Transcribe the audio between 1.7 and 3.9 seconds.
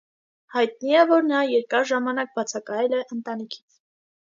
ժամանակ բացակայել է ընտանիքից։